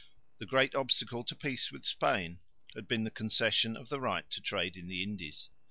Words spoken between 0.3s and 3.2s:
The great obstacle to peace with Spain had been the